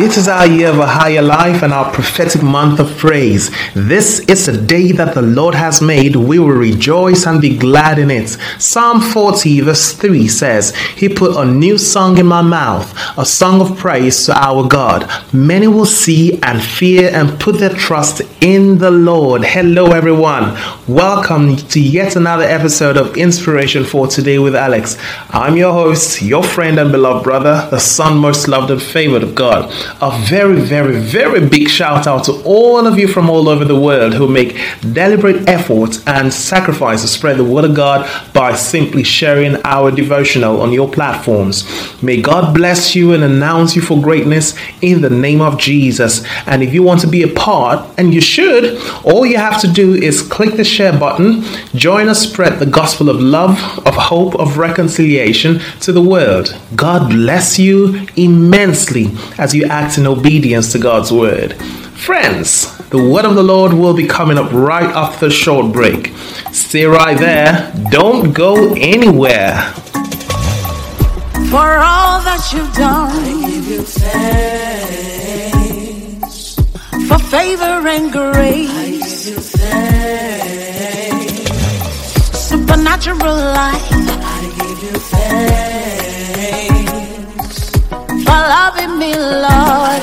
[0.00, 3.50] It is our year of a higher life and our prophetic month of praise.
[3.74, 6.14] This is a day that the Lord has made.
[6.14, 8.28] We will rejoice and be glad in it.
[8.60, 13.60] Psalm 40, verse 3 says, He put a new song in my mouth, a song
[13.60, 15.10] of praise to our God.
[15.32, 19.44] Many will see and fear and put their trust in the Lord.
[19.44, 20.56] Hello, everyone.
[20.86, 24.96] Welcome to yet another episode of Inspiration for Today with Alex.
[25.30, 29.34] I'm your host, your friend and beloved brother, the son most loved and favored of
[29.34, 33.64] God a very, very, very big shout out to all of you from all over
[33.64, 34.56] the world who make
[34.92, 40.60] deliberate efforts and sacrifice to spread the word of God by simply sharing our devotional
[40.60, 41.64] on your platforms.
[42.02, 46.24] May God bless you and announce you for greatness in the name of Jesus.
[46.46, 49.68] And if you want to be a part, and you should, all you have to
[49.68, 51.42] do is click the share button,
[51.74, 56.56] join us spread the gospel of love, of hope, of reconciliation to the world.
[56.74, 59.06] God bless you immensely
[59.38, 61.54] as you act in obedience to God's word.
[62.06, 62.50] Friends,
[62.88, 66.12] the word of the Lord will be coming up right after the short break.
[66.52, 67.72] Stay right there.
[67.90, 69.54] Don't go anywhere.
[71.52, 75.18] For all that you've done, I give you thanks.
[77.08, 80.78] for favor and grace, I give you thanks.
[82.50, 85.87] supernatural life, I give you thanks.
[88.48, 89.97] Loving me, Lord.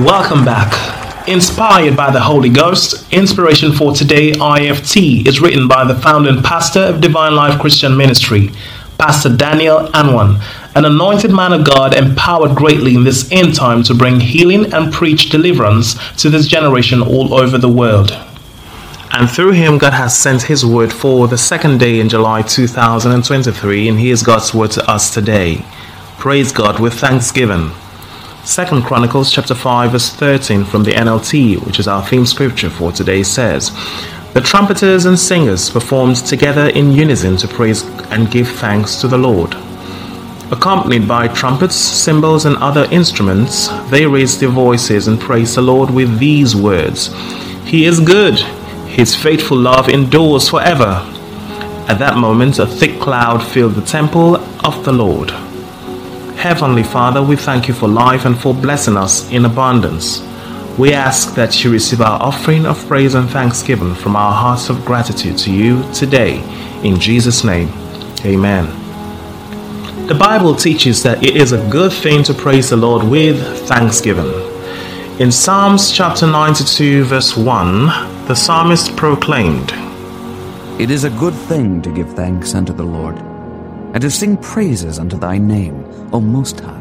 [0.00, 1.28] Welcome back.
[1.28, 6.42] Inspired by the Holy Ghost, Inspiration for Today IFT is written by the founder and
[6.42, 8.48] pastor of Divine Life Christian Ministry,
[8.96, 10.42] Pastor Daniel Anwan,
[10.74, 14.90] an anointed man of God empowered greatly in this end time to bring healing and
[14.90, 18.10] preach deliverance to this generation all over the world.
[19.12, 23.88] And through him, God has sent his word for the second day in July 2023,
[23.88, 25.62] and here's God's word to us today.
[26.16, 27.72] Praise God with thanksgiving.
[28.44, 32.90] Second Chronicles chapter 5 verse 13 from the NLT, which is our theme scripture for
[32.90, 33.70] today says,
[34.32, 39.18] The trumpeters and singers performed together in unison to praise and give thanks to the
[39.18, 39.54] Lord.
[40.50, 45.90] Accompanied by trumpets, cymbals, and other instruments, they raised their voices and praised the Lord
[45.90, 47.14] with these words
[47.64, 48.38] He is good,
[48.88, 51.06] His faithful love endures forever.
[51.88, 55.30] At that moment, a thick cloud filled the temple of the Lord.
[56.40, 60.22] Heavenly Father, we thank you for life and for blessing us in abundance.
[60.78, 64.82] We ask that you receive our offering of praise and thanksgiving from our hearts of
[64.86, 66.40] gratitude to you today.
[66.82, 67.68] In Jesus' name,
[68.24, 68.64] amen.
[70.06, 74.32] The Bible teaches that it is a good thing to praise the Lord with thanksgiving.
[75.20, 77.86] In Psalms chapter 92, verse 1,
[78.28, 79.72] the psalmist proclaimed,
[80.80, 83.18] It is a good thing to give thanks unto the Lord,
[83.92, 86.80] and to sing praises unto thy name, O Most High.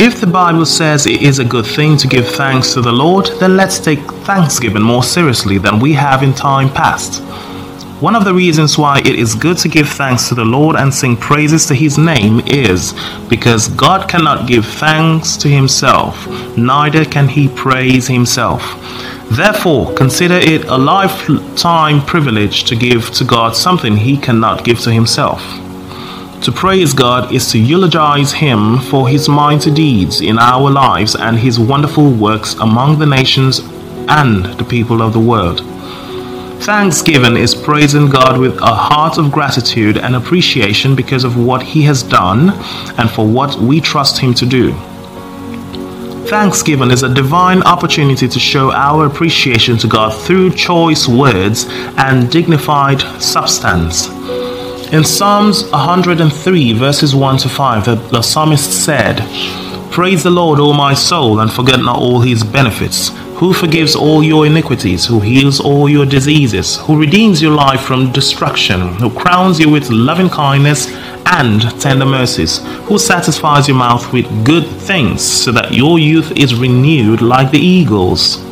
[0.00, 3.26] If the Bible says it is a good thing to give thanks to the Lord,
[3.40, 7.20] then let's take thanksgiving more seriously than we have in time past.
[8.00, 10.94] One of the reasons why it is good to give thanks to the Lord and
[10.94, 12.94] sing praises to his name is
[13.28, 18.62] because God cannot give thanks to himself, neither can he praise himself.
[19.30, 24.90] Therefore, consider it a lifetime privilege to give to God something he cannot give to
[24.90, 25.42] himself.
[26.42, 31.36] To praise God is to eulogize Him for His mighty deeds in our lives and
[31.36, 33.58] His wonderful works among the nations
[34.08, 35.62] and the people of the world.
[36.62, 41.82] Thanksgiving is praising God with a heart of gratitude and appreciation because of what He
[41.82, 42.50] has done
[42.98, 44.72] and for what we trust Him to do.
[46.28, 51.64] Thanksgiving is a divine opportunity to show our appreciation to God through choice words
[51.96, 54.08] and dignified substance.
[54.92, 59.20] In Psalms 103, verses 1 to 5, the, the psalmist said,
[59.90, 64.22] Praise the Lord, O my soul, and forget not all his benefits, who forgives all
[64.22, 69.58] your iniquities, who heals all your diseases, who redeems your life from destruction, who crowns
[69.58, 70.94] you with loving kindness
[71.32, 76.54] and tender mercies, who satisfies your mouth with good things, so that your youth is
[76.54, 78.42] renewed like the eagles.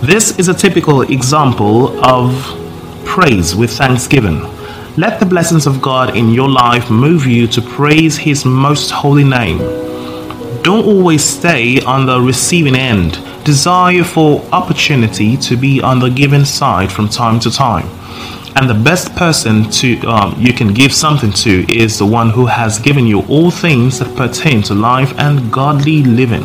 [0.00, 2.32] This is a typical example of
[3.04, 4.40] praise with thanksgiving.
[4.96, 9.24] Let the blessings of God in your life move you to praise His most holy
[9.24, 9.58] name.
[10.62, 13.18] Don't always stay on the receiving end.
[13.44, 17.88] Desire for opportunity to be on the giving side from time to time.
[18.56, 22.46] And the best person to um, you can give something to is the one who
[22.46, 26.44] has given you all things that pertain to life and godly living.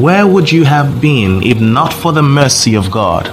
[0.00, 3.26] Where would you have been if not for the mercy of God?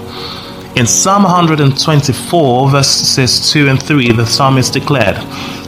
[0.76, 5.18] In Psalm 124, verses 2 and 3, the psalmist declared,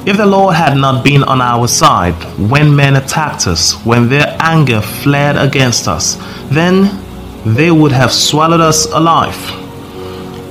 [0.07, 2.15] If the Lord had not been on our side
[2.49, 6.15] when men attacked us, when their anger flared against us,
[6.49, 6.99] then
[7.45, 9.62] they would have swallowed us alive.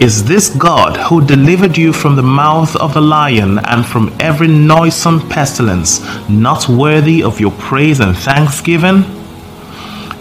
[0.03, 4.49] Is this God who delivered you from the mouth of the lion and from every
[4.49, 9.22] noisome pestilence not worthy of your praise and thanksgiving?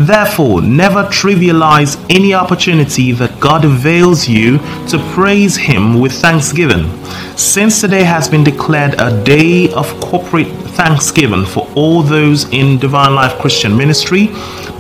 [0.07, 4.57] Therefore, never trivialize any opportunity that God avails you
[4.88, 6.89] to praise Him with thanksgiving.
[7.38, 13.13] Since today has been declared a day of corporate thanksgiving for all those in Divine
[13.13, 14.31] Life Christian Ministry,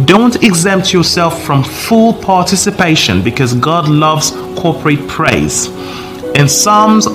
[0.05, 5.67] don't exempt yourself from full participation because God loves corporate praise.
[6.33, 7.05] In Psalms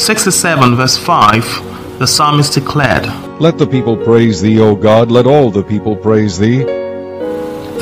[0.00, 3.06] 67, verse 5, the psalmist declared,
[3.40, 6.83] Let the people praise thee, O God, let all the people praise thee.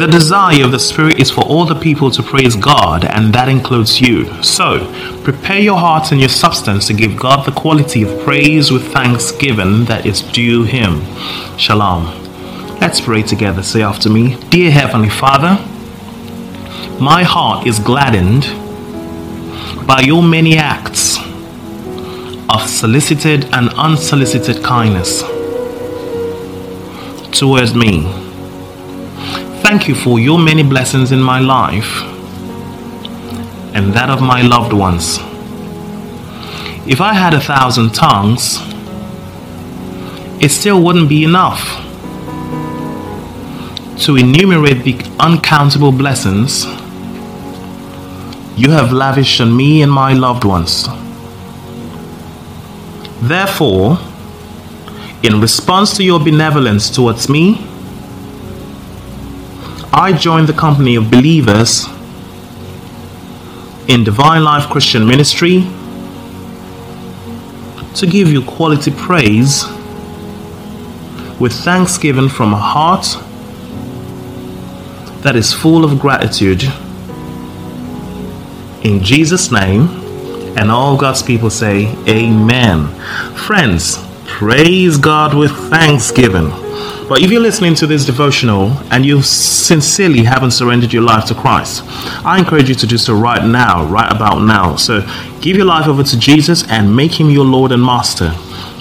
[0.02, 3.48] The desire of the Spirit is for all the people to praise God, and that
[3.48, 4.42] includes you.
[4.42, 8.92] So, prepare your heart and your substance to give God the quality of praise with
[8.92, 11.02] thanksgiving that is due Him.
[11.56, 12.06] Shalom.
[12.80, 13.62] Let's pray together.
[13.62, 15.50] Say after me Dear Heavenly Father,
[17.00, 18.42] my heart is gladdened
[19.86, 21.18] by your many acts
[22.50, 25.22] of solicited and unsolicited kindness
[27.38, 28.21] towards me.
[29.72, 32.02] Thank you for your many blessings in my life
[33.74, 35.16] and that of my loved ones.
[36.86, 38.58] If I had a thousand tongues,
[40.44, 41.62] it still wouldn't be enough
[44.04, 46.66] to enumerate the uncountable blessings
[48.54, 50.86] you have lavished on me and my loved ones.
[53.22, 53.96] Therefore,
[55.22, 57.71] in response to your benevolence towards me,
[59.94, 61.86] I join the company of believers
[63.88, 65.66] in Divine Life Christian Ministry
[67.96, 69.66] to give you quality praise
[71.38, 73.04] with thanksgiving from a heart
[75.22, 76.62] that is full of gratitude.
[78.82, 79.88] In Jesus' name,
[80.56, 82.88] and all God's people say, Amen.
[83.34, 86.61] Friends, praise God with thanksgiving.
[87.12, 91.34] But if you're listening to this devotional and you sincerely haven't surrendered your life to
[91.34, 91.82] Christ,
[92.24, 94.76] I encourage you to do so right now, right about now.
[94.76, 95.06] So
[95.42, 98.30] give your life over to Jesus and make him your Lord and Master.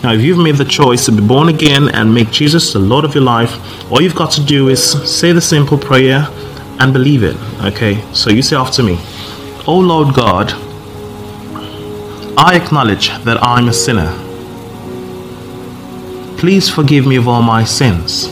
[0.01, 3.03] Now, if you've made the choice to be born again and make Jesus the Lord
[3.03, 6.25] of your life, all you've got to do is say the simple prayer
[6.79, 7.35] and believe it.
[7.65, 8.95] Okay, so you say after me,
[9.67, 10.53] Oh Lord God,
[12.37, 14.30] I acknowledge that I'm a sinner.
[16.41, 18.27] Please forgive me of all my sins.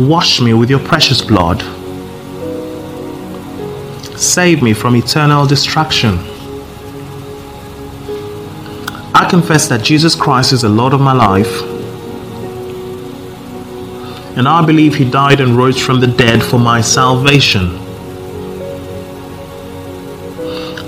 [0.00, 1.62] Wash me with your precious blood.
[4.18, 6.18] Save me from eternal destruction.
[9.14, 11.62] I confess that Jesus Christ is the Lord of my life.
[14.36, 17.78] And I believe He died and rose from the dead for my salvation.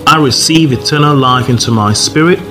[0.08, 2.49] I receive eternal life into my spirit.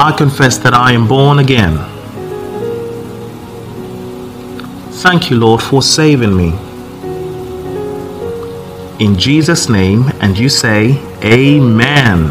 [0.00, 1.76] I confess that I am born again.
[5.02, 6.50] Thank you, Lord, for saving me.
[9.04, 12.28] In Jesus' name, and you say, Amen.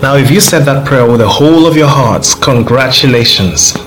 [0.00, 3.72] Now, if you said that prayer with the whole of your hearts, congratulations.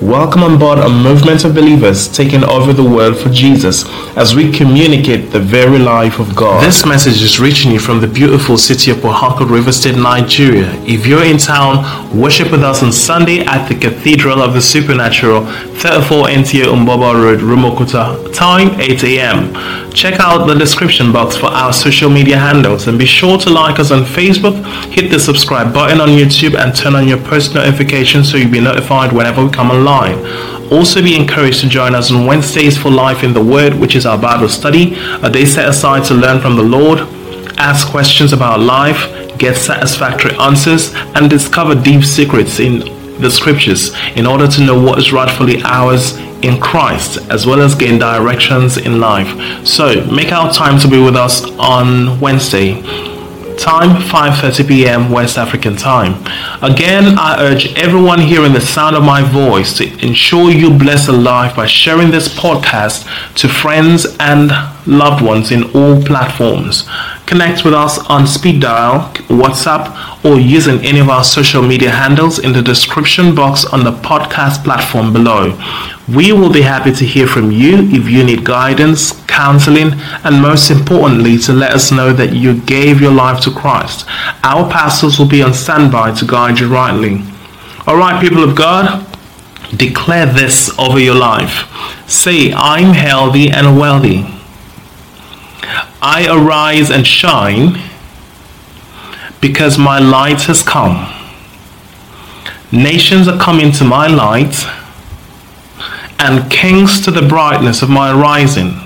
[0.00, 3.84] welcome on board a movement of believers taking over the world for Jesus
[4.16, 6.64] as we communicate the very life of God.
[6.64, 10.72] This message is reaching you from the beautiful city of Harcourt, River State, Nigeria.
[10.86, 11.84] If you're in town,
[12.18, 17.40] worship with us on Sunday at the Cathedral of the Supernatural, 34 NTA Mgbuoba Road,
[17.40, 18.34] Rumuokwuta.
[18.34, 19.92] Time 8 a.m.
[19.92, 23.78] Check out the description box for our social media handles and be sure to like
[23.78, 24.56] us on Facebook,
[24.92, 28.60] hit the subscribe button on YouTube, and turn on your post notifications so you'll be
[28.60, 29.89] notified whenever we come online.
[30.70, 34.06] Also be encouraged to join us on Wednesdays for Life in the Word, which is
[34.06, 37.00] our Bible study, a day set aside to learn from the Lord,
[37.58, 42.80] ask questions about life, get satisfactory answers, and discover deep secrets in
[43.20, 47.74] the scriptures in order to know what is rightfully ours in Christ, as well as
[47.74, 49.66] gain directions in life.
[49.66, 52.80] So make our time to be with us on Wednesday.
[53.60, 55.10] Time 5:30 p.m.
[55.10, 56.14] West African time.
[56.62, 61.12] Again, I urge everyone hearing the sound of my voice to ensure you bless a
[61.12, 64.50] life by sharing this podcast to friends and
[64.90, 66.88] loved ones in all platforms.
[67.26, 72.40] Connect with us on speed dial, WhatsApp, or using any of our social media handles
[72.40, 75.56] in the description box on the podcast platform below.
[76.08, 79.92] We will be happy to hear from you if you need guidance, counseling,
[80.24, 84.06] and most importantly, to let us know that you gave your life to Christ.
[84.42, 87.22] Our pastors will be on standby to guide you rightly.
[87.86, 89.06] All right, people of God,
[89.76, 91.70] declare this over your life.
[92.10, 94.39] Say, I'm healthy and wealthy.
[96.02, 97.80] I arise and shine
[99.40, 101.14] because my light has come.
[102.72, 104.64] Nations are coming to my light
[106.18, 108.80] and kings to the brightness of my rising.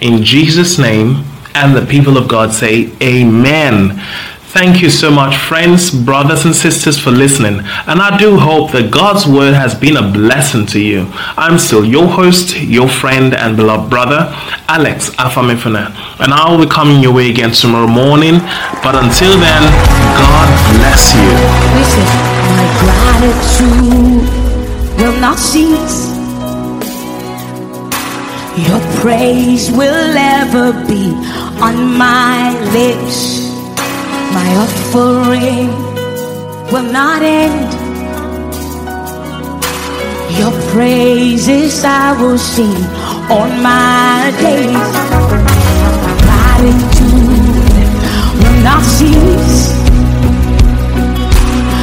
[0.00, 4.00] In Jesus' name, and the people of God say, Amen.
[4.52, 7.60] Thank you so much, friends, brothers, and sisters, for listening.
[7.86, 11.06] And I do hope that God's word has been a blessing to you.
[11.38, 14.26] I'm still your host, your friend, and beloved brother,
[14.66, 15.94] Alex Afamifuna.
[16.18, 18.40] And I will be coming your way again tomorrow morning.
[18.82, 19.62] But until then,
[20.18, 21.30] God bless you.
[21.78, 22.06] Listen,
[22.58, 24.26] my gratitude
[24.98, 26.10] will not cease.
[28.66, 31.14] Your praise will ever be
[31.62, 33.49] on my lips.
[34.32, 35.68] My offering
[36.72, 37.72] will not end.
[40.38, 42.82] Your praises I will sing
[43.28, 44.90] on my days.
[46.26, 47.40] Gratitude
[48.40, 49.74] will not cease.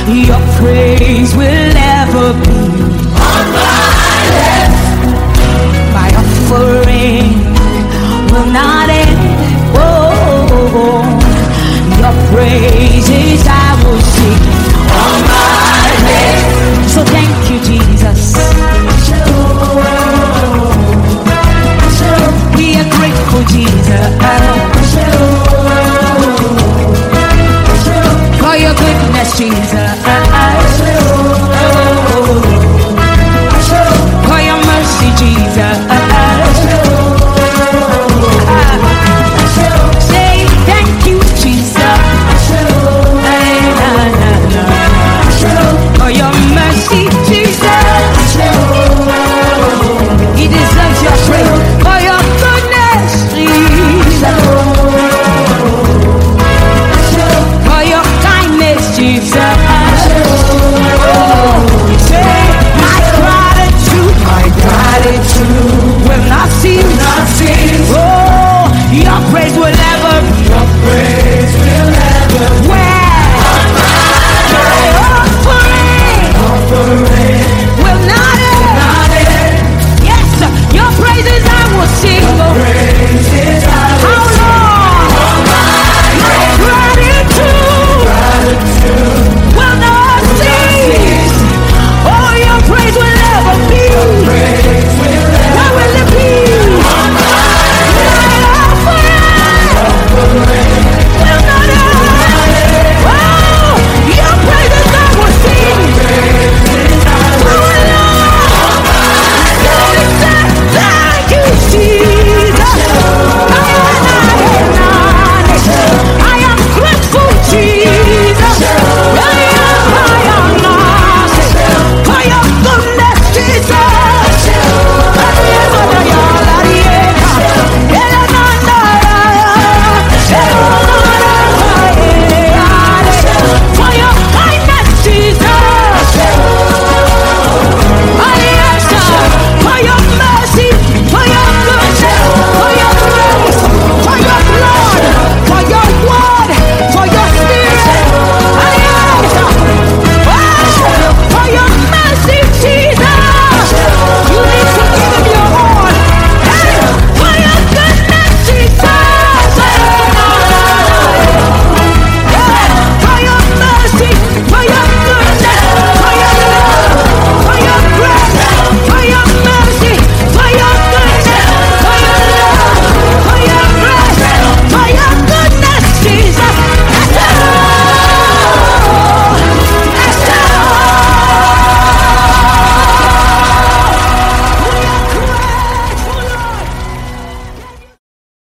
[0.08, 2.60] Your praise will ever be
[3.30, 4.82] on my lips.
[5.94, 6.97] My offering.
[69.48, 69.87] days were